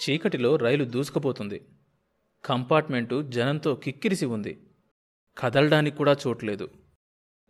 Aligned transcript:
చీకటిలో 0.00 0.56
రైలు 0.56 0.84
దూసుకుపోతుంది. 0.84 1.66
కంపార్ట్మెంటు 2.44 3.22
జనంతో 3.22 3.74
కిక్కిరిసి 3.74 4.26
ఉంది. 4.26 4.60
కదలడానికి 5.38 5.96
కూడా 5.96 6.16
చోట్లేదు 6.26 6.68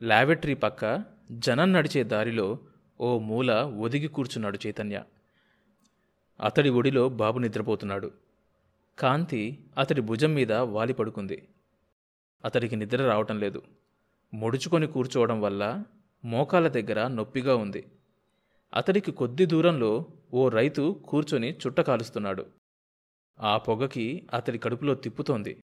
లాబెటరీ 0.02 0.54
పక్క 0.54 1.04
జనం 1.32 1.72
నడిచే 1.72 2.02
దారిలో 2.02 2.58
ఓ 3.00 3.18
మూల 3.18 3.52
ఒదిగి 3.52 4.08
కూర్చున్నాడు 4.08 4.58
చైతన్య. 4.66 5.04
అతడి 6.40 6.68
ఒడిలో 6.68 7.08
బాబు 7.08 7.38
నిద్రపోతున్నాడు. 7.38 8.10
కాంతి 8.98 9.58
అతడి 9.78 10.00
భుజం 10.00 10.34
మీద 10.34 10.52
వాలి 10.52 10.92
పడుకుంది. 10.92 11.48
అతడికి 12.44 12.76
నిద్ర 12.76 13.02
రావటం 13.08 13.40
లేదు. 13.40 13.62
ముడుచుకొని 14.34 14.86
కూర్చోవడం 14.86 15.40
వల్ల 15.40 15.84
మోకాల 16.24 16.68
దగ్గర 16.68 17.06
నొప్పిగా 17.06 17.56
ఉంది. 17.56 17.84
అతడికి 18.74 19.12
కొద్ది 19.12 19.46
దూరంలో 19.46 20.06
ఓ 20.34 20.48
రైతు 20.48 21.00
కూర్చొని 21.08 21.52
చుట్ట 21.52 21.80
కాలుస్తున్నాడు. 21.80 22.46
ఆ 23.40 23.58
పొగకి 23.58 24.28
అతడి 24.34 24.58
కడుపులో 24.58 24.94
తిప్పుతోంది. 24.94 25.62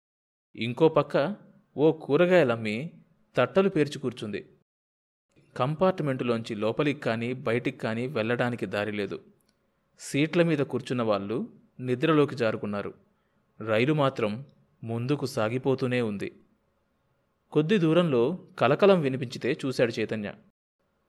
ఇంకో 0.56 0.88
పక్క 0.88 1.36
ఓ 1.76 1.92
కూరగాయలమ్మి 1.92 3.04
తట్టలు 3.36 3.68
పేర్చి 3.68 3.98
కూర్చుంది. 3.98 4.48
కంపార్ట్మెంటులోంచి 5.56 6.54
లోపలికి 6.54 7.00
కానీ 7.00 7.32
బయటికి 7.32 7.78
కానీ 7.78 8.06
వెళ్ళడానికి 8.06 8.66
దారి 8.66 8.92
లేదు. 8.92 9.24
సీట్ల 9.98 10.42
మీద 10.42 10.58
కూర్చున్న 10.58 11.02
వాళ్ళు 11.02 11.52
నిద్రలోకి 11.80 12.36
జారుకున్నారు. 12.36 12.94
రైలు 13.60 13.92
మాత్రం 13.92 14.46
ముందుకు 14.84 15.26
సాగిపోతూనే 15.26 16.00
ఉంది. 16.02 16.40
కొద్ది 17.52 17.78
దూరంలో 17.78 18.46
కలకలం 18.58 19.00
వినిపించితే 19.00 19.58
చూశాడు 19.66 20.00
చైతన్య. 20.00 20.34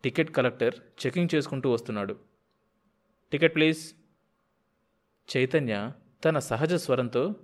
టికెట్ 0.04 0.32
కలెక్టర్ 0.32 0.76
చెకింగ్ 1.06 1.36
చేసుకుంటూ 1.36 1.72
వస్తున్నాడు. 1.72 2.29
Ticket 3.32 3.56
please. 3.56 3.94
చైతన్య 5.38 5.92
తన 6.26 6.40
సహజ 6.40 6.74
స్వరంతో 6.74 7.36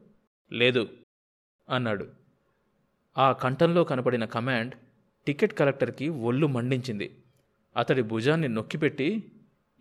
లేదు 0.51 0.89
అన్నాడు. 1.69 2.07
ఆ 3.17 3.31
కంఠంలో 3.31 3.83
కనపడిన 3.83 4.25
కమాండ్ 4.25 4.75
టికెట్ 5.27 5.53
కలెక్టర్కి 5.53 6.09
ఒళ్ళు 6.09 6.47
మండించింది. 6.47 7.23
అతడి 7.77 8.01
భుజాన్ని 8.01 8.47
నొక్కిపెట్టి 8.47 9.31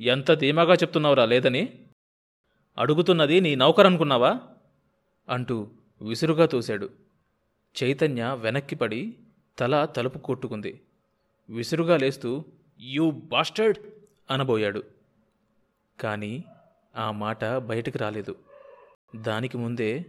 ఎంత 0.00 0.34
ధీమాగా 0.34 0.74
చెప్తున్నావురా 0.74 1.24
లేదని? 1.24 1.86
అడుగుతున్నది 2.78 3.40
నీ 3.40 3.54
నౌకరనుకున్నావా 3.54 4.40
అంటూ 5.28 5.70
విసురుగా 6.02 6.46
తోశాడు. 6.46 6.90
చైతన్య 7.82 8.36
వెనక్కి 8.40 8.76
పడి 8.76 9.18
తల 9.58 9.84
తలుపు 9.84 10.18
కొట్టుకుంది. 10.18 10.80
విసురుగా 11.50 11.96
లేస్తూ 11.96 12.44
యూ 12.80 13.10
బాస్టర్డ్ 13.10 13.78
అనబోయాడు. 14.30 14.93
కానీ 16.00 16.44
ఆ 16.96 17.10
మాట 17.10 17.44
బయటకు 17.44 17.98
రాలేదు. 17.98 18.36
దానికి 19.16 19.58
ముందే 19.58 20.06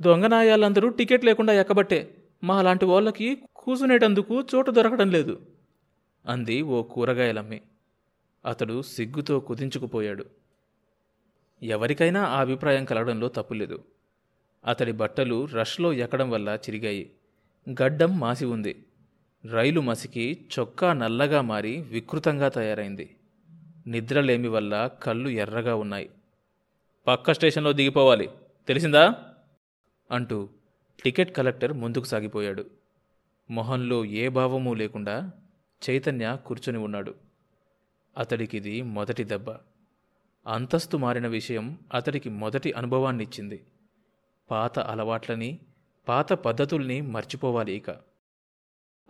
దొంగనాయాలందరూ 0.00 0.88
టికెట్ 0.88 1.24
లేకుండా 1.24 1.52
ఎక్కబట్టే 1.52 2.16
మా 2.44 2.62
లాంటి 2.62 2.84
వాళ్ళకి 2.84 3.42
కూసునేటందుకు 3.56 4.40
చోటు 4.40 4.70
దొరకడం 4.70 5.10
లేదు 5.10 5.40
అంది 6.26 6.62
ఓ 6.62 6.82
కూరగాయలమ్మి. 6.82 7.60
అతడు 8.46 8.82
సిగ్గుతో 8.82 9.40
కుదించుకుపోయాడు. 9.40 10.24
ఎవరికైనా 11.62 12.24
ఆ 12.24 12.40
అభిప్రాయం 12.40 12.84
కలగడంలో 12.84 13.28
తప్పులేదు. 13.28 13.84
అతడి 14.66 14.92
బట్టలు 14.92 15.44
రష్లో 15.44 15.92
ఎక్కడం 15.92 16.30
వల్ల 16.30 16.48
చిరిగాయి. 16.48 17.10
గడ్డం 17.82 18.20
మాసి 18.20 18.44
ఉంది. 18.44 18.84
రైలు 19.52 19.80
మసికి 19.80 20.46
చొక్కా 20.58 20.92
నల్లగా 20.92 21.40
మారి 21.40 21.80
వికృతంగా 21.80 22.48
తయారైంది. 22.48 23.16
నిద్రలేమి 23.86 24.48
వల్ల 24.48 24.86
కళ్ళు 24.86 25.28
ఎర్రగా 25.28 25.74
ఉన్నాయి. 25.74 26.10
పక్క 27.06 27.32
స్టేషన్లో 27.32 27.72
దిగిపోవాలి. 27.72 28.30
తెలిసిందా? 28.68 29.14
అంటూ 30.10 30.48
టికెట్ 31.04 31.36
కలెక్టర్ 31.36 31.72
ముందుకు 31.72 32.04
సాగిపోయాడు. 32.04 32.70
మొహంలో 33.50 34.04
ఏ 34.04 34.28
భావమూ 34.28 34.74
లేకుండా 34.74 35.30
చైతన్య 35.90 36.38
కూర్చొని 36.46 36.78
ఉన్నాడు. 36.78 37.14
అతడికిది 38.18 38.82
మొదటి 38.82 39.24
దెబ్బ. 39.24 39.50
అంతస్తు 40.46 40.96
మారిన 40.96 41.26
విషయం 41.26 41.78
అతడికి 41.94 42.28
మొదటి 42.28 42.72
అనుభవాన్నిచ్చింది. 42.72 43.64
పాత 44.50 44.78
అలవాట్లని 44.78 45.58
పాత 46.08 46.32
పద్ధతుల్ని 46.32 47.00
మర్చిపోవాలి 47.00 47.72
ఇక. 47.72 47.90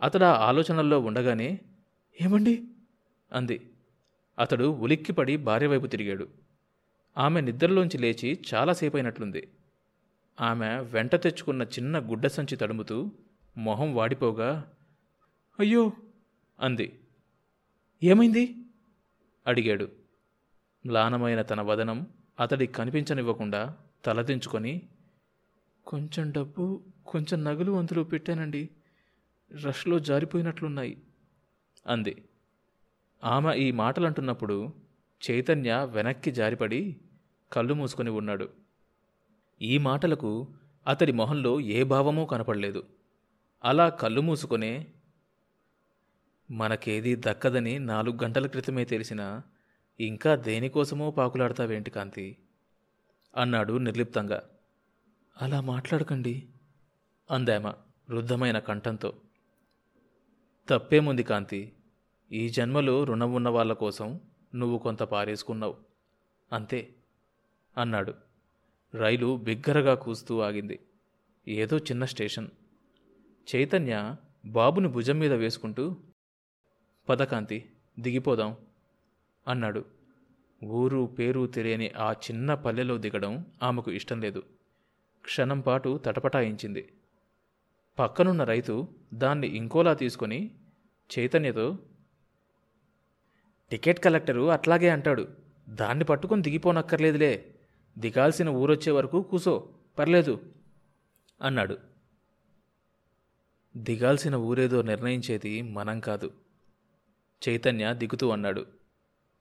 అతడు 0.01 0.23
ఆ 0.23 0.31
ఆలోచనల్లో 0.31 0.99
ఉండగానే 0.99 1.59
ఏమండి? 2.21 2.63
అంది. 3.33 3.70
అతడు 4.37 4.65
ఉలిక్కిపడి 4.65 5.37
భార్య 5.37 5.67
వైపు 5.67 5.87
తిరిగాడు. 5.87 6.25
ఆమె 7.17 7.41
నిద్రలోంచి 7.41 7.97
లేచి 7.97 8.39
చాలాసేపు 8.49 8.97
అయినట్లుంది 8.97 9.41
ఆమె 10.39 10.79
వెంట 10.93 11.15
తెచ్చుకున్న 11.15 11.63
చిన్న 11.63 11.99
గుడ్డ 11.99 12.27
సంచి 12.27 12.55
తడుముతూ 12.55 12.97
మొహం 13.57 13.95
వాడిపోగా 13.95 14.49
అయ్యో! 15.59 15.91
అంది. 16.59 16.87
ఏమైంది? 18.01 18.43
అడిగాడు. 19.45 19.87
మ్లానమైన 20.85 21.41
తన 21.41 21.61
వదనం 21.61 21.99
అతడికి 22.39 22.73
కనిపించనివ్వకుండా 22.73 23.61
తలదించుకొని 24.05 24.73
కొంచెం 25.87 26.31
డబ్బు 26.31 26.65
కొంచెం 27.05 27.43
నగలు 27.43 27.71
అందులో 27.71 28.03
పెట్టానండి. 28.03 28.69
రష్లో 29.51 29.99
జారిపోయినట్లున్నాయి 29.99 30.95
అంది. 31.85 32.13
ఆమె 33.23 33.55
ఈ 33.55 33.71
మాటలంటున్నప్పుడు 33.71 34.73
చైతన్య 35.31 35.87
వెనక్కి 35.91 36.31
జారిపడి 36.31 36.97
కళ్ళు 37.53 37.73
మూసుకొని 37.73 38.09
ఉన్నాడు. 38.09 38.49
ఈ 39.61 39.77
మాటలకు 39.77 40.47
అతడి 40.87 41.11
మొహంలో 41.11 41.59
ఏ 41.59 41.83
భావమూ 41.83 42.25
కనపడలేదు. 42.25 42.83
అలా 43.63 43.89
కళ్ళు 43.89 44.21
మూసుకొనే 44.21 44.87
మనకేది 46.51 47.15
దక్కదని 47.15 47.79
నాలుగు 47.79 48.23
గంటల 48.23 48.47
క్రితమే 48.47 48.85
తెలిసిన 48.85 49.41
ఇంకా 49.99 50.35
దేనికోసమో 50.35 51.11
పాకులాడతావేంటి 51.11 51.91
కాంతి? 51.91 52.37
అన్నాడు 53.37 53.77
నిర్లిప్తంగా. 53.77 54.43
అలా 55.41 55.61
మాట్లాడకండి 55.61 56.49
అందామ 57.31 57.67
వృద్ధమైన 58.09 58.59
కంఠంతో. 58.59 59.13
తప్పేముంది 60.69 61.23
కాంతి? 61.23 61.73
ఈ 62.31 62.49
జన్మలో 62.49 63.03
రుణం 63.03 63.33
ఉన్న 63.33 63.49
వాళ్ళ 63.49 63.73
కోసం 63.73 64.19
నువ్వు 64.55 64.77
కొంత 64.77 65.03
పారేసుకున్నావు. 65.03 65.77
అంతే 66.53 66.95
అన్నాడు. 67.77 68.13
రైలు 68.93 69.37
బిగ్గరగా 69.37 69.95
కూస్తూ 69.95 70.39
ఆగింది. 70.39 70.79
ఏదో 71.47 71.77
చిన్న 71.77 72.05
స్టేషన్. 72.05 72.47
చైతన్య 73.55 74.15
బాబుని 74.45 74.87
భుజం 74.87 75.19
మీద 75.19 75.33
వేసుకుంటూ 75.33 75.95
పదకాంతి 77.09 77.71
దిగిపోదాం 77.99 78.55
అన్నాడు. 79.47 79.85
ఊరు 80.63 81.05
పేరు 81.19 81.47
తెలియని 81.47 81.89
ఆ 81.89 82.11
చిన్న 82.11 82.53
పల్లెలో 82.53 82.97
దిగడం 82.97 83.45
ఆమెకు 83.63 83.91
ఇష్టం 83.91 84.21
లేదు. 84.21 84.43
క్షణం 85.21 85.59
పాటు 85.59 85.97
తటపటాయించింది. 85.97 86.93
పక్కనున్న 87.99 88.43
రైతు 88.43 88.87
దాన్ని 89.13 89.47
ఇంకోలా 89.47 89.93
తీసుకొని 89.93 90.51
చైతన్యతో 91.19 91.79
టికెట్ 93.71 93.99
కలెక్టరు 93.99 94.51
అట్లాగే 94.51 94.89
అంటాడు. 94.89 95.27
దాన్ని 95.69 96.03
పట్టుకొని 96.03 96.41
దిగిపోనక్కర్లేదులే. 96.41 97.55
దిగాల్సిన 97.97 98.49
ఊరొచ్చే 98.49 98.91
వరకు 98.91 99.21
కూసో. 99.21 99.69
పర్లేదు 99.99 100.41
అన్నాడు. 101.41 101.77
దిగాల్సిన 103.77 104.35
ఊరేదో 104.35 104.81
నిర్ణయించేది 104.81 105.61
మనం 105.61 105.99
కాదు. 105.99 106.33
చైతన్య 107.49 107.93
దిగుతూ 107.93 108.29
అన్నాడు. 108.29 108.65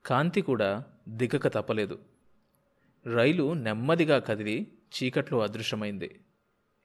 కాంతి 0.07 0.41
కూడా 0.41 0.85
దిగక 1.09 1.49
తప్పలేదు. 1.49 1.99
రైలు 3.07 3.53
నెమ్మదిగా 3.53 4.19
కదిలి 4.19 4.73
చీకట్లో 4.95 5.41
అదృశ్యమైంది. 5.41 6.21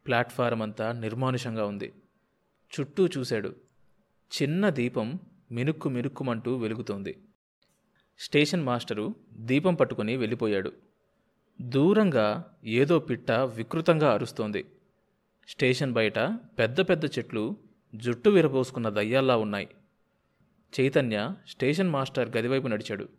ప్లాట్ఫారం 0.08 0.62
అంతా 0.62 0.92
నిర్మానుషంగా 0.92 1.66
ఉంది. 1.66 1.94
చుట్టూ 2.80 3.08
చూశాడు. 3.08 3.56
చిన్న 4.42 4.70
దీపం 4.70 5.20
మినుక్కు 5.52 5.90
మినుక్కుమంటూ 5.90 6.58
వెలుగుతోంది. 6.58 7.22
స్టేషన్ 8.20 8.64
మాస్టరు 8.64 9.16
దీపం 9.34 9.76
పట్టుకుని 9.76 10.18
వెళ్ళిపోయాడు. 10.18 10.74
దూరంగా 11.62 12.58
ఏదో 12.66 13.00
పిట్ట 13.00 13.32
వికృతంగా 13.32 14.14
అరుస్తోంది. 14.14 14.66
స్టేషన్ 15.48 15.94
బయట 15.94 16.20
పెద్ద 16.60 16.82
పెద్ద 16.82 17.06
చెట్లు 17.06 17.58
జుట్టు 17.96 18.30
విరబోసుకున్న 18.30 18.90
దయ్యాల్లా 18.90 19.38
ఉన్నాయి. 19.38 19.68
చైతన్య 20.80 21.36
స్టేషన్ 21.48 21.90
మాస్టర్ 21.90 22.38
గదివైపు 22.38 22.68
నడిచాడు. 22.68 23.10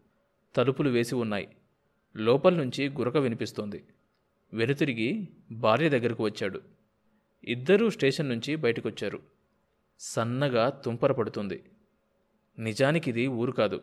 తలుపులు 0.57 0.91
వేసి 0.91 1.15
ఉన్నాయి. 1.15 1.49
లోపల 2.17 2.55
నుంచి 2.55 2.89
గురక 2.89 3.17
వినిపిస్తోంది. 3.17 3.85
వెనుతిరిగి 4.53 5.29
భార్య 5.53 5.89
దగ్గరకు 5.89 6.25
వచ్చాడు. 6.25 6.61
ఇద్దరూ 7.45 7.91
స్టేషన్ 7.91 8.29
నుంచి 8.29 8.57
బయటకొచ్చారు. 8.57 9.23
సన్నగా 9.99 10.71
తుంపర 10.71 11.13
పడుతుంది 11.13 11.63
నిజానికి 12.59 13.11
ఇది 13.11 13.27
ఊరు 13.27 13.53
కాదు. 13.53 13.83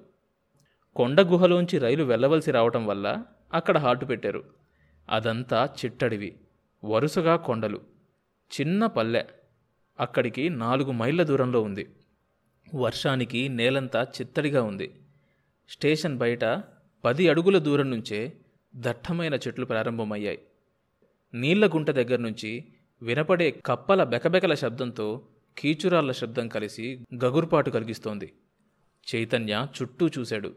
కొండ 0.96 1.22
గుహలోంచి 1.22 1.78
రైలు 1.78 2.04
వెళ్ళవలసి 2.04 2.52
రావటం 2.52 2.86
వల్ల 2.86 3.24
అక్కడ 3.54 3.78
హాటు 3.78 4.06
పెట్టారు. 4.06 4.44
అదంతా 5.10 5.70
చిట్టడివి 5.86 6.36
వరుసగా 6.86 7.36
కొండలు 7.36 7.82
చిన్న 8.60 8.86
పల్లె. 8.86 9.24
అక్కడికి 10.00 10.50
నాలుగు 10.50 10.92
మైళ్ళ 10.92 11.24
దూరంలో 11.24 11.62
ఉంది. 11.62 11.90
వర్షానికి 12.76 13.50
నేలంతా 13.50 14.04
చిత్తడిగా 14.04 14.64
ఉంది. 14.64 14.96
స్టేషన్ 15.70 16.18
బయట 16.18 16.64
పది 17.06 17.30
అడుగుల 17.30 17.58
దూరం 17.58 17.92
నుంచే 17.92 18.34
దట్టమైన 18.76 19.34
చెట్లు 19.34 19.66
ప్రారంభమయ్యాయి. 19.66 20.40
నీళ్ళ 21.34 21.68
గుంట 21.68 21.92
దగ్గర 21.92 22.20
నుంచి 22.20 22.66
వినపడే 23.02 23.62
కప్పల 23.66 24.04
బెకబెకల 24.04 24.54
శబ్దంతో 24.54 25.22
కీచురాళ్ళ 25.58 26.12
శబ్దం 26.12 26.48
కలిసి 26.48 27.06
గగుర్పాటు 27.16 27.70
కలిగిస్తోంది. 27.70 28.34
చైతన్య 29.16 29.68
చుట్టూ 29.82 30.08
చూశాడు. 30.08 30.54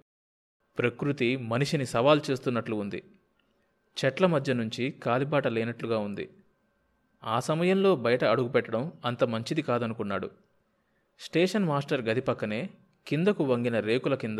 ప్రకృతి 0.78 1.36
మనిషిని 1.36 1.86
సవాల్ 1.86 2.20
చేస్తున్నట్లు 2.30 2.76
ఉంది. 2.76 3.02
చెట్ల 4.04 4.26
మధ్య 4.26 4.52
నుంచి 4.52 4.90
కాలిబాట 4.90 5.46
లేనట్లుగా 5.46 5.98
ఉంది. 5.98 6.30
ఆ 7.24 7.40
సమయంలో 7.40 7.96
బయట 7.96 8.24
అడుగుపెట్టడం 8.24 8.92
అంత 9.04 9.24
మంచిది 9.24 9.62
కాదనుకున్నాడు. 9.62 10.30
స్టేషన్ 11.20 11.64
మాస్టర్ 11.64 12.02
గది 12.02 12.20
పక్కనే 12.20 12.70
కిందకు 13.06 13.44
వంగిన 13.44 13.80
రేకుల 13.80 14.14
కింద 14.14 14.38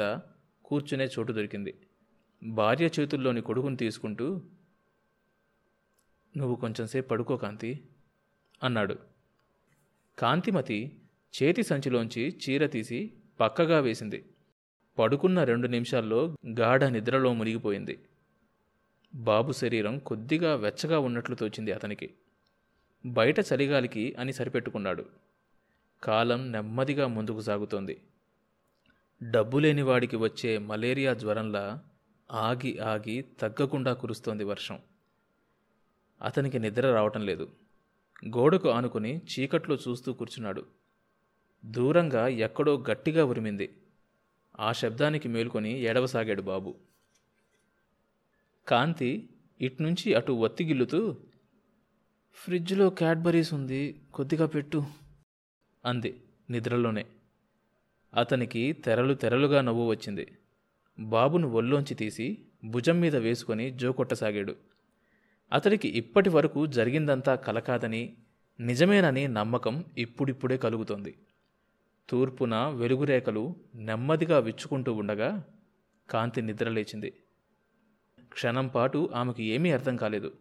కూర్చునే 0.65 1.05
చోటు 1.05 1.33
దొరికింది. 1.33 1.75
భార్య 2.43 2.91
చేతుల్లోని 3.01 3.41
కొడుకుని 3.41 3.77
తీసుకుంటూ 3.77 4.43
నువ్వు 6.37 6.57
కొంచెంసేపు 6.57 7.09
పడుకో 7.09 7.37
కాంతి 7.37 7.89
అన్నాడు. 8.63 8.99
కాంతిమతి 10.19 10.99
చేతి 11.43 11.63
సంచిలోంచి 11.63 12.41
చీర 12.49 12.67
తీసి 12.67 13.13
పక్కగా 13.41 13.81
వేసింది. 13.81 14.25
పడుకున్న 14.99 15.45
రెండు 15.45 15.67
నిమిషాల్లో 15.67 16.37
గాఢ 16.49 16.85
నిద్రలో 16.85 17.33
మునిగిపోయింది. 17.35 17.99
బాబు 19.15 19.53
శరీరం 19.53 19.99
కొద్దిగా 19.99 20.55
వెచ్చగా 20.55 20.99
ఉన్నట్లు 20.99 21.35
తోచింది 21.35 21.73
అతనికి. 21.73 22.15
బయట 23.07 23.41
చలిగాలికి 23.41 24.15
అని 24.19 24.33
సరిపెట్టుకున్నాడు. 24.33 25.07
కాలం 26.03 26.53
నెమ్మదిగా 26.53 27.07
ముందుకు 27.07 27.41
సాగుతోంది. 27.41 28.01
డబ్బు 29.23 29.59
లేని 29.59 29.83
వాడికి 29.83 30.17
వచ్చే 30.17 30.59
మలేరియా 30.59 31.15
జ్వరంలా 31.15 31.83
ఆగి 32.33 32.79
ఆగి 32.79 33.25
తగ్గకుండా 33.41 33.93
కురుస్తోంది 33.93 34.45
వర్షం. 34.45 34.79
అతనికి 36.23 36.59
నిద్ర 36.59 36.95
రావటం 36.95 37.27
లేదు. 37.27 37.51
గోడకు 38.29 38.69
ఆనుకుని 38.69 39.17
చీకట్లో 39.17 39.77
చూస్తూ 39.89 40.13
కూర్చున్నాడు. 40.13 40.67
దూరంగా 41.65 42.29
ఎక్కడో 42.29 42.85
గట్టిగా 42.91 43.25
ఉరిమింది. 43.25 43.77
ఆ 44.61 44.73
శబ్దానికి 44.73 45.29
మేలుకొని 45.29 45.73
ఎడవసాగాడు 45.73 46.43
బాబు. 46.43 46.75
కాంతి 48.69 49.29
ఇట్నుంచి 49.61 50.15
అటు 50.15 50.33
ఒత్తిగిల్లుతూ 50.33 51.17
ఫ్రిడ్జ్లో 52.35 52.91
క్యాడ్బరీస్ 52.91 53.55
ఉంది 53.55 54.01
కొద్దిగా 54.15 54.47
పెట్టు 54.47 54.85
అంది 55.85 56.21
నిద్రలోనే. 56.51 57.07
అతనికి 58.15 58.73
తెరలు 58.73 59.15
తెరలుగా 59.15 59.61
నవ్వు 59.61 59.91
వచ్చింది. 59.91 60.39
బాబును 61.01 61.49
ఒల్లోంచి 61.49 61.95
తీసి 61.95 62.39
భుజం 62.65 63.01
మీద 63.01 63.17
వేసుకొని 63.17 63.71
జోకొట్టసాగాడు. 63.71 64.57
అతడికి 65.53 65.89
ఇప్పటి 65.89 66.29
వరకు 66.29 66.67
జరిగిందంతా 66.67 67.35
కలకాదని 67.35 68.17
నిజమేనని 68.61 69.29
నమ్మకం 69.29 69.85
ఇప్పుడిప్పుడే 69.99 70.57
కలుగుతోంది. 70.57 71.15
తూర్పున 72.09 72.69
వెలుగురేఖలు 72.69 73.57
నెమ్మదిగా 73.75 74.39
విచ్చుకుంటూ 74.39 74.93
ఉండగా 74.93 75.45
కాంతి 76.11 76.43
నిద్రలేచింది 76.43 77.23
క్షణం 78.29 78.69
పాటు 78.69 79.11
ఆమెకు 79.15 79.43
ఏమీ 79.43 79.71
అర్థం 79.71 79.97
కాలేదు. 79.97 80.39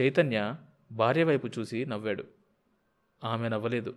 చైతన్య 0.00 0.56
భార్య 0.92 1.24
వైపు 1.24 1.46
చూసి 1.46 1.86
నవ్వాడు. 1.86 2.24
ఆమె 3.24 3.48
నవ్వలేదు. 3.48 3.96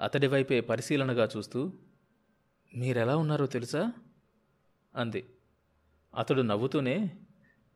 అతడి 0.00 0.26
వైపే 0.26 0.60
పరిశీలనగా 0.60 1.28
చూస్తూ 1.36 1.72
మీరెలా 2.76 3.16
ఉన్నారో 3.16 3.46
తెలుసా? 3.46 3.92
అంది. 4.96 5.24
అతడు 6.14 6.42
నవ్వుతూనే 6.42 7.18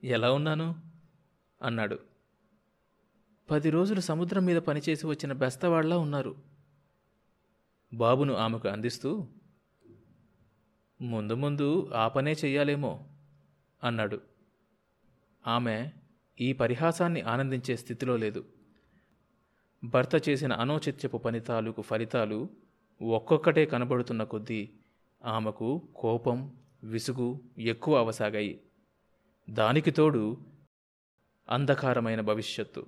ఎలా 0.05 0.33
ఉన్నాను? 0.33 0.83
అన్నాడు. 1.63 1.99
పది 3.51 3.71
రోజులు 3.71 4.01
సముద్రం 4.01 4.45
మీద 4.45 4.57
పనిచేసి 4.57 5.07
వచ్చిన 5.07 5.33
బెస్తవాళ్ళా 5.33 5.99
ఉన్నారు. 5.99 6.54
బాబును 7.97 8.35
ఆమెకు 8.35 8.69
అందిస్తూ 8.69 9.29
ముందు 11.01 11.33
ముందు 11.33 11.91
ఆ 11.95 12.09
పనే 12.09 12.33
చెయ్యాలేమో 12.33 13.09
అన్నాడు. 13.85 14.21
ఆమె 15.47 15.91
ఈ 16.41 16.53
పరిహాసాన్ని 16.53 17.21
ఆనందించే 17.21 17.77
స్థితిలో 17.77 18.17
లేదు. 18.17 18.45
భర్త 19.85 20.29
చేసిన 20.29 20.53
అనౌచిత్యపు 20.53 21.17
పని 21.17 21.41
తాలూకు 21.41 21.83
ఫలితాలు 21.83 22.49
ఒక్కొక్కటే 23.03 23.67
కనబడుతున్న 23.67 24.25
కొద్దీ 24.25 24.71
ఆమెకు 25.25 25.89
కోపం 25.97 26.57
విసుగు 26.85 27.41
ఎక్కువ 27.59 27.99
అవసాగాయి. 27.99 28.61
దానికి 29.51 29.91
తోడు 29.91 30.37
అంధకారమైన 31.51 32.21
భవిష్యత్తు. 32.21 32.87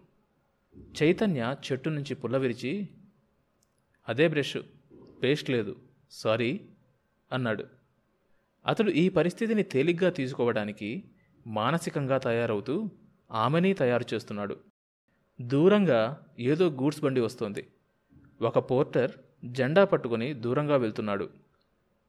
చైతన్య 1.02 1.56
చెట్టు 1.72 1.88
నుంచి 1.88 2.14
పుల్ల 2.14 2.36
విరిచి 2.36 2.88
అదే 4.08 4.28
బ్రష్ 4.28 4.56
పేస్ట్ 5.22 5.50
లేదు 5.50 5.76
సారీ 6.10 6.60
అన్నాడు. 7.32 7.64
అతడు 8.66 8.90
ఈ 8.90 9.08
పరిస్థితిని 9.08 9.62
తేలిగ్గా 9.62 10.10
తీసుకోవడానికి 10.10 11.04
మానసికంగా 11.46 12.18
తయారవుతూ 12.18 12.90
ఆమెని 13.32 13.74
తయారు 13.74 14.14
చేస్తున్నాడు. 14.14 14.56
దూరంగా 15.40 16.26
ఏదో 16.38 16.70
గూడ్స్ 16.70 17.04
బండి 17.04 17.20
వస్తోంది. 17.20 17.66
ఒక 18.42 18.70
పోర్టర్ 18.70 19.10
జెండా 19.44 19.84
పట్టుకుని 19.84 20.34
దూరంగా 20.34 20.76
వెళ్తున్నాడు. 20.76 21.30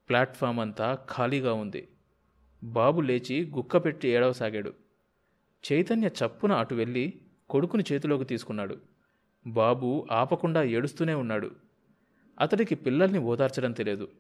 ప్లాట్ఫామ్ 0.10 0.60
అంతా 0.60 1.00
ఖాళీగా 1.12 1.54
ఉంది. 1.54 1.88
బాబు 2.64 3.02
లేచి 3.02 3.52
గుక్కపెట్టి 3.56 4.08
ఏడవసాగాడు. 4.08 4.74
చైతన్య 5.72 6.08
చప్పున 6.08 6.52
అటు 6.52 6.76
వెళ్ళి 6.76 7.22
కొడుకుని 7.50 7.84
చేతిలోకి 7.92 8.26
తీసుకున్నాడు. 8.26 8.78
బాబు 9.48 10.08
ఆపకుండా 10.12 10.64
ఏడుస్తూనే 10.64 11.14
ఉన్నాడు. 11.14 11.52
అతడికి 12.40 12.76
పిల్లల్ని 12.76 13.18
ఓదార్చడం 13.18 13.72
తెలియదు. 13.72 14.12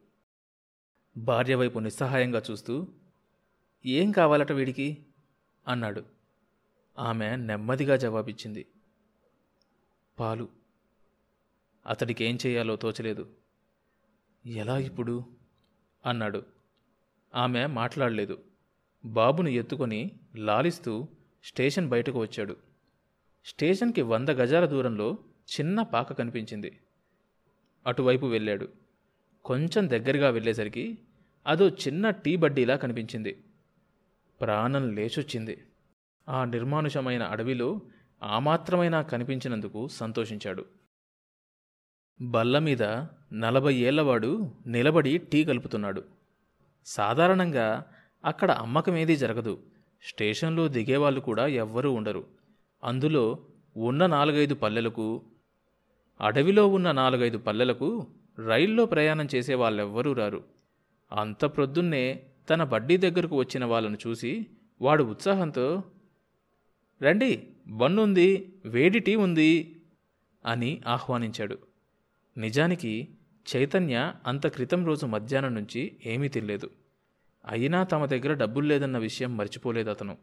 భార్య 1.17 1.55
వైపు 1.55 1.79
నిస్సహాయంగా 1.79 2.41
చూస్తూ 2.51 2.87
ఏం 3.85 4.11
కావాలట 4.11 4.51
వీడికి? 4.51 5.05
అన్నాడు. 5.67 6.05
ఆమె 6.99 7.35
నెమ్మదిగా 7.35 7.95
జవాబిచ్చింది. 7.95 8.65
పాలు. 10.19 10.49
అతడికి 11.87 12.25
ఏం 12.25 12.37
చేయాలో 12.45 12.75
తోచలేదు. 12.75 13.33
ఎలా 14.45 14.77
ఇప్పుడు? 14.77 15.25
అన్నాడు. 16.05 16.45
ఆమె 17.35 17.65
మాట్లాడలేదు. 17.65 18.43
బాబును 19.05 19.49
ఎత్తుకొని 19.49 20.19
లాలిస్తూ 20.35 21.07
స్టేషన్ 21.43 21.89
బయటకు 21.89 22.19
వచ్చాడు. 22.19 22.57
స్టేషన్కి 23.45 24.01
వంద 24.01 24.29
గజాల 24.29 24.65
దూరంలో 24.65 25.17
చిన్న 25.59 25.81
పాక 25.81 26.13
కనిపించింది. 26.13 26.79
అటువైపు 27.87 28.25
వెళ్ళాడు. 28.25 28.69
కొంచెం 29.45 29.89
దగ్గరగా 29.89 30.29
వెళ్ళేసరికి 30.29 30.97
అదో 31.47 31.69
చిన్న 31.69 32.09
టీ 32.09 32.35
బడ్డీలా 32.35 32.75
కనిపించింది. 32.75 33.43
ప్రాణం 34.41 34.95
లేచొచ్చింది. 34.95 35.63
ఆ 36.29 36.45
నిర్మానుషమైన 36.45 37.23
అడవిలో 37.23 37.81
ఆమాత్రమైనా 38.23 39.01
కనిపించినందుకు 39.01 39.87
సంతోషించాడు. 39.87 40.65
బల్ల 42.21 42.59
మీద 42.59 42.83
నలభై 43.33 43.73
ఏళ్ళవాడు 43.73 44.51
నిలబడి 44.67 45.17
టీ 45.17 45.43
కలుపుతున్నాడు. 45.43 46.03
సాధారణంగా 46.85 47.85
అక్కడ 48.25 48.51
అమ్మకమేదీ 48.51 49.15
జరగదు. 49.15 49.63
స్టేషన్లో 50.03 50.67
దిగేవాళ్ళు 50.67 51.19
కూడా 51.19 51.47
ఎవ్వరూ 51.47 51.91
ఉండరు. 51.91 52.27
అందులో 52.83 53.45
ఉన్న 53.77 54.05
నాలుగైదు 54.05 54.55
పల్లెలకు 54.55 55.21
అడవిలో 56.21 56.67
ఉన్న 56.67 56.91
నాలుగైదు 56.91 57.37
పల్లెలకు 57.37 58.07
రైల్లో 58.47 58.85
ప్రయాణం 58.85 59.27
చేసే 59.35 59.53
వాళ్ళెవ్వరూ 59.53 60.13
రారు. 60.13 60.43
అంత 61.11 61.45
ప్రొద్దున్నే 61.45 62.23
తన 62.49 62.63
బడ్డీ 62.63 62.97
దగ్గరకు 62.97 63.35
వచ్చిన 63.35 63.65
వాళ్ళను 63.65 63.97
చూసి 64.07 64.47
వాడు 64.81 65.03
ఉత్సాహంతో 65.03 65.83
రండి 67.01 67.47
బన్నుంది 67.67 68.53
వేడి 68.65 68.99
టీ 68.99 69.15
ఉంది 69.15 69.81
అని 70.45 70.81
ఆహ్వానించాడు. 70.87 71.57
నిజానికి 72.37 73.07
చైతన్య 73.55 74.13
అంత 74.27 74.47
క్రితం 74.47 74.85
రోజు 74.85 75.05
మధ్యాహ్నం 75.05 75.55
నుంచి 75.55 75.97
ఏమీ 76.05 76.27
తినలేదు. 76.27 76.69
అయినా 77.45 77.83
తమ 77.83 78.05
దగ్గర 78.05 78.33
డబ్బులు 78.33 78.67
లేదన్న 78.67 78.97
విషయం 78.97 79.37
మర్చిపోలేదు 79.37 79.89
అతను 79.89 80.17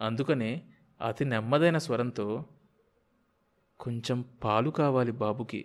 అందుకనే 0.00 0.62
అతి 1.06 1.24
నెమ్మదైన 1.24 1.78
స్వరంతో 1.78 2.44
కొంచెం 3.82 4.24
పాలు 4.44 4.70
కావాలి 4.70 5.12
బాబుకి 5.12 5.64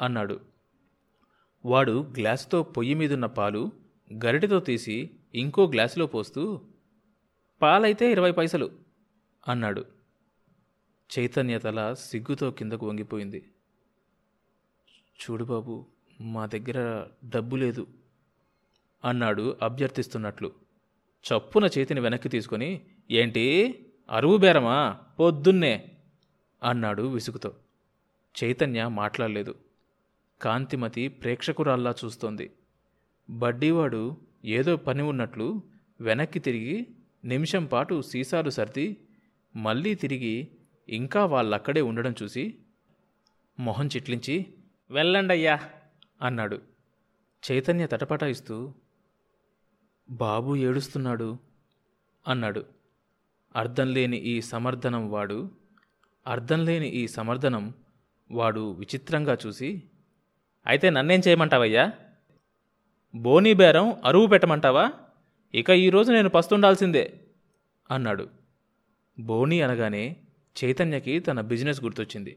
అన్నాడు. 0.00 0.40
వాడు 1.64 2.12
గ్లాసుతో 2.18 2.62
పొయ్యి 2.62 2.94
మీదున్న 2.94 3.26
పాలు 3.26 3.72
గరిటెతో 4.24 4.60
తీసి 4.60 5.10
ఇంకో 5.34 5.66
గ్లాసులో 5.66 6.06
పోస్తూ 6.06 6.60
పాలైతే 7.62 8.12
ఇరవై 8.12 8.32
పైసలు 8.32 8.70
అన్నాడు. 9.48 9.84
చైతన్య 11.18 11.58
తల 11.58 11.92
సిగ్గుతో 11.92 12.50
కిందకు 12.50 12.88
వంగిపోయింది. 12.88 13.50
చూడు 15.22 15.44
బాబు 15.44 15.86
మా 16.20 16.46
దగ్గర 16.46 17.06
డబ్బు 17.24 17.56
లేదు 17.56 17.86
అన్నాడు 19.04 19.56
అభ్యర్థిస్తున్నట్లు. 19.62 20.52
చప్పున 21.24 21.64
చేతిని 21.78 22.00
వెనక్కి 22.00 22.28
తీసుకొని 22.28 22.86
ఏంటి 23.10 23.44
అరువు 24.10 24.36
బేరమా? 24.36 24.98
పొద్దున్నే 25.20 25.95
అన్నాడు 26.62 27.02
విసుగుతో. 27.02 27.54
చైతన్య 28.44 28.88
మాట్లాడలేదు. 28.88 29.54
కాంతిమతి 30.42 31.08
ప్రేక్షకురాల్లా 31.08 31.94
చూస్తోంది. 32.04 32.52
బడ్డీవాడు 33.30 34.16
ఏదో 34.44 34.76
పని 34.76 35.02
ఉన్నట్లు 35.02 35.62
వెనక్కి 36.00 36.38
తిరిగి 36.38 36.86
నిమిషం 37.24 37.64
పాటు 37.64 38.02
సీసాలు 38.02 38.50
సర్ది 38.50 38.96
మళ్ళీ 39.56 39.94
తిరిగి 39.94 40.48
ఇంకా 40.88 41.24
వాళ్ళక్కడే 41.24 41.80
ఉండడం 41.80 42.14
చూసి 42.22 42.54
మొహం 43.60 43.86
చిట్లించి 43.86 44.46
వెళ్ళండయ్యా 44.90 45.60
అన్నాడు. 46.22 46.62
చైతన్య 47.52 47.86
తటపటాయిస్తూ 47.86 48.74
బాబు 50.10 50.56
ఏడుస్తున్నాడు 50.56 51.38
అన్నాడు. 52.28 52.66
అర్థం 53.56 53.94
లేని 53.94 54.16
ఈ 54.16 54.40
సమర్థనం 54.40 55.10
వాడు 55.10 55.50
అర్థం 56.26 56.64
లేని 56.64 56.88
ఈ 56.88 57.08
సమర్థనం 57.08 57.74
వాడు 58.30 58.72
విచిత్రంగా 58.72 59.38
చూసి 59.46 59.82
అయితే 60.66 60.90
నన్నేం 60.90 61.22
చేయమంటావయ్యా? 61.28 61.92
బోనీ 63.14 63.54
బేరం 63.54 63.96
అరువు 64.04 64.26
పెట్టమంటావా? 64.26 64.92
ఇక 65.54 65.70
ఈరోజు 65.70 66.12
నేను 66.12 66.28
పస్తుండాల్సిందే 66.28 67.20
అన్నాడు. 67.90 68.28
బోనీ 69.20 69.60
అనగానే 69.60 70.16
చైతన్యకి 70.64 71.20
తన 71.20 71.40
బిజినెస్ 71.40 71.84
గుర్తొచ్చింది. 71.84 72.36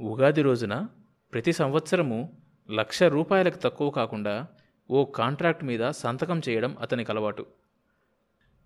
ఉగాది 0.00 0.42
రోజున 0.42 0.86
ప్రతి 1.32 1.52
సంవత్సరము 1.52 2.32
లక్ష 2.70 3.02
రూపాయలకు 3.02 3.56
తక్కువ 3.56 3.90
కాకుండా 3.90 4.46
ఓ 4.90 5.04
కాంట్రాక్ట్ 5.04 5.64
మీద 5.64 5.90
సంతకం 5.90 6.40
చేయడం 6.48 6.76
అతనికి 6.80 7.12
అలవాటు. 7.12 7.46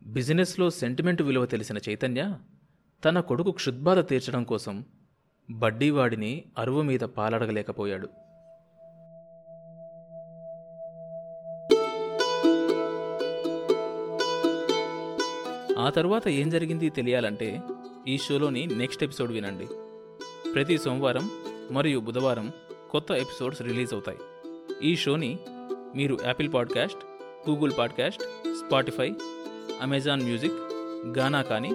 బిజినెస్లో 0.02 0.70
సెంటిమెంట్ 0.70 1.22
విలువ 1.22 1.46
తెలిసిన 1.46 1.78
చైతన్య 1.88 2.34
తన 3.04 3.20
కొడుకు 3.20 3.50
క్షుద్బాధ 3.50 3.98
తీర్చడం 3.98 4.44
కోసం 4.44 4.84
బడ్డీవాడిని 5.50 6.44
అరువు 6.58 6.82
మీద 6.82 7.00
పాలడగలేకపోయాడు. 7.00 8.08
ఆ 15.78 15.90
తర్వాత 15.90 16.28
ఏం 16.28 16.50
జరిగింది 16.50 16.90
తెలియాలంటే 16.90 17.60
ఈ 18.08 18.18
షోలోని 18.18 18.66
నెక్స్ట్ 18.66 19.04
ఎపిసోడ్ 19.04 19.32
వినండి. 19.32 19.66
ప్రతి 20.52 20.78
సోమవారం 20.78 21.30
మరియు 21.70 21.98
బుధవారం 21.98 22.52
కొత్త 22.90 23.10
ఎపిసోడ్స్ 23.10 23.62
రిలీజ్ 23.62 23.94
అవుతాయి. 23.94 24.18
ఈ 24.82 24.96
షోని 24.96 25.38
మీరు 25.96 26.18
Apple 26.24 26.54
podcast 26.54 26.98
Google 27.50 27.72
podcast 27.78 28.22
Spotify 28.54 29.12
Amazon 29.82 30.22
music 30.22 30.54
Gaana 31.18 31.42
కానీ 31.42 31.74